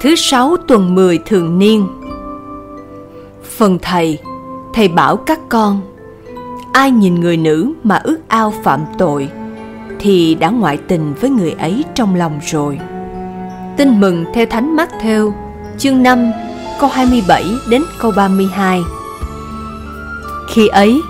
[0.00, 1.88] Thứ sáu tuần 10 thường niên.
[3.56, 4.18] Phần thầy,
[4.74, 5.80] thầy bảo các con
[6.72, 9.28] Ai nhìn người nữ mà ước ao phạm tội
[9.98, 12.78] Thì đã ngoại tình với người ấy trong lòng rồi.
[13.76, 15.34] Tin mừng theo Thánh Mát Theo
[15.78, 16.32] chương 5
[16.80, 18.82] câu 27 đến câu 32
[20.48, 21.00] Khi ấy,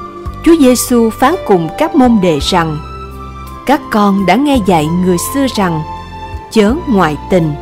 [0.44, 2.78] Chúa Giêsu phán cùng các môn đệ rằng
[3.66, 5.82] Các con đã nghe dạy người xưa rằng
[6.50, 7.52] Chớ ngoại tình.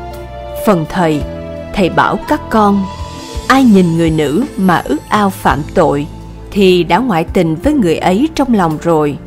[0.67, 1.23] Phần thầy,
[1.75, 2.84] thầy bảo các con
[3.48, 6.06] Ai nhìn người nữ mà ước ao phạm tội
[6.51, 9.19] Thì đã ngoại tình với người ấy trong lòng rồi.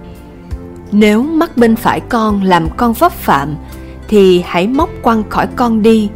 [0.91, 3.55] Nếu mắt bên phải con làm con vấp phạm
[4.07, 6.09] Thì hãy móc quăng khỏi con đi.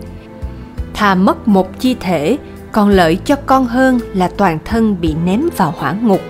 [0.94, 2.38] Thà mất một chi thể
[2.71, 6.21] còn lợi cho con hơn là toàn thân bị ném vào hỏa ngục.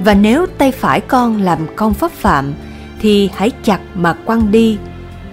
[0.00, 2.54] Và nếu tay phải con làm con vấp phạm
[3.00, 4.78] thì hãy chặt mà quăng đi.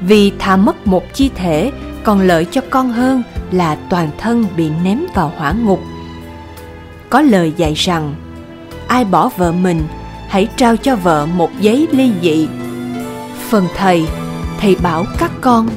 [0.01, 1.71] Vì thà mất một chi thể
[2.03, 5.79] còn lợi cho con hơn là toàn thân bị ném vào hỏa ngục.
[7.09, 8.15] Có lời dạy rằng,
[8.87, 9.83] ai bỏ vợ mình,
[10.27, 12.47] hãy trao cho vợ một giấy ly dị.
[13.49, 14.07] Phần thầy
[14.59, 15.69] thầy bảo các con,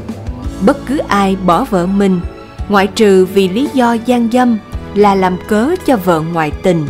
[0.67, 2.21] bất cứ ai bỏ vợ mình,
[2.69, 4.59] ngoại trừ vì lý do gian dâm
[4.95, 6.87] là làm cớ cho vợ ngoại tình.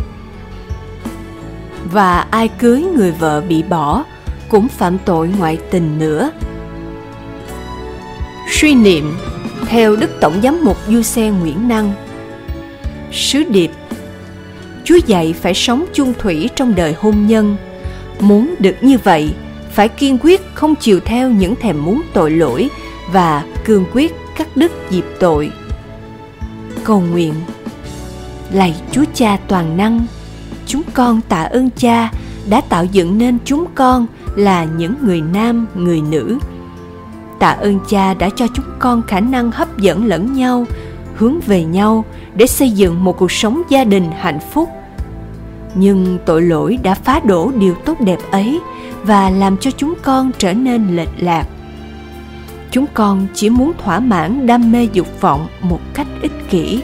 [1.91, 4.03] Và ai cưới người vợ bị bỏ
[4.49, 6.31] cũng phạm tội ngoại tình nữa
[8.61, 9.17] suy niệm,
[9.65, 11.93] theo đức tổng giám mục du xe nguyễn năng.
[13.11, 13.71] Sứ điệp,
[14.83, 17.55] chúa dạy phải sống chung thủy trong đời hôn nhân.
[18.19, 19.33] Muốn được như vậy,
[19.71, 22.69] phải kiên quyết không chiều theo những thèm muốn tội lỗi
[23.11, 25.51] và cương quyết cắt đứt dịp tội.
[26.83, 27.33] Cầu nguyện,
[28.51, 30.05] lạy chúa cha toàn năng,
[30.65, 32.11] chúng con tạ ơn cha
[32.49, 36.37] đã tạo dựng nên chúng con là những người nam, người nữ
[37.39, 40.65] tạ ơn cha đã cho chúng con khả năng hấp dẫn lẫn nhau,
[41.15, 42.05] hướng về nhau
[42.35, 44.69] để xây dựng một cuộc sống gia đình hạnh phúc.
[45.75, 48.59] Nhưng tội lỗi đã phá đổ điều tốt đẹp ấy
[49.03, 51.47] và làm cho chúng con trở nên lệch lạc.
[52.71, 56.81] Chúng con chỉ muốn thỏa mãn đam mê dục vọng một cách ích kỷ.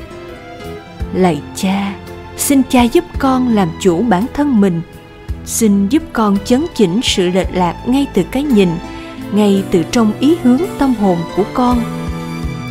[1.14, 1.94] Lạy cha,
[2.38, 4.82] xin cha giúp con làm chủ bản thân mình.
[5.46, 8.70] Xin giúp con chấn chỉnh sự lệch lạc ngay từ cái nhìn
[9.34, 11.82] ngay từ trong ý hướng tâm hồn của con.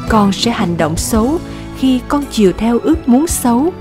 [0.09, 1.39] Con sẽ hành động xấu
[1.79, 3.73] khi con chiều theo ước muốn xấu,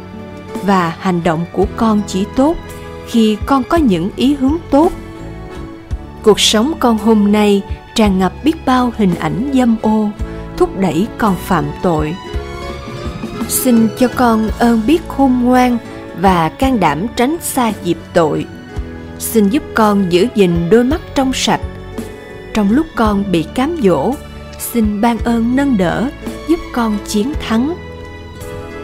[0.64, 2.56] và hành động của con chỉ tốt
[3.08, 4.92] khi con có những ý hướng tốt.
[6.24, 7.62] Cuộc sống con hôm nay
[7.96, 10.10] tràn ngập biết bao hình ảnh dâm ô,
[10.58, 12.16] thúc đẩy con phạm tội.
[13.48, 15.78] Xin cho con ơn biết khôn ngoan
[16.22, 18.46] và can đảm tránh xa dịp tội.
[19.20, 21.62] Xin giúp con giữ gìn đôi mắt trong sạch
[22.54, 24.14] trong lúc con bị cám dỗ,
[24.60, 26.10] xin ban ơn nâng đỡ,
[26.48, 27.76] giúp con chiến thắng.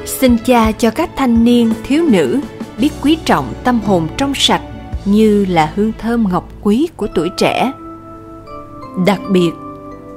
[0.05, 2.39] Xin cha cho các thanh niên, thiếu nữ
[2.79, 4.61] biết quý trọng tâm hồn trong sạch
[5.05, 7.71] như là hương thơm ngọc quý của tuổi trẻ.
[9.05, 9.51] Đặc biệt,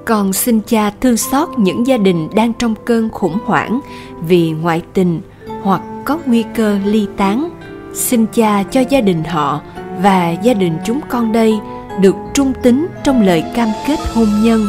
[0.04, 3.80] con xin cha thương xót những gia đình đang trong cơn khủng hoảng
[4.26, 5.20] vì ngoại tình
[5.62, 7.48] hoặc có nguy cơ ly tán.
[7.94, 9.60] Xin cha cho gia đình họ
[10.02, 11.58] và gia đình chúng con đây
[12.00, 14.68] được trung tín trong lời cam kết hôn nhân.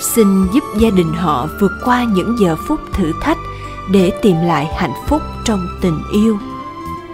[0.00, 3.38] Xin giúp gia đình họ vượt qua những giờ phút thử thách
[3.92, 6.38] để tìm lại hạnh phúc trong tình yêu.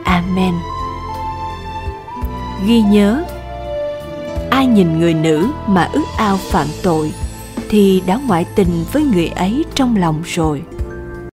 [0.04, 0.54] Amen.
[2.66, 3.24] Ghi nhớ,
[4.50, 7.12] ai nhìn người nữ mà ước ao phạm tội
[7.68, 10.62] thì đã ngoại tình với người ấy trong lòng rồi.